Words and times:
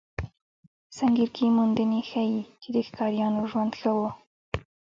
سنګیر 0.97 1.29
کې 1.35 1.45
موندنې 1.57 2.01
ښيي، 2.09 2.41
چې 2.61 2.69
د 2.75 2.77
ښکاریانو 2.87 3.41
ژوند 3.51 3.73
ښه 3.79 3.91
و. 3.97 3.99